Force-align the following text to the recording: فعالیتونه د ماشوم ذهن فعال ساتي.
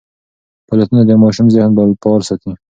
فعالیتونه 0.67 1.01
د 1.05 1.11
ماشوم 1.23 1.47
ذهن 1.55 1.71
فعال 2.01 2.21
ساتي. 2.29 2.51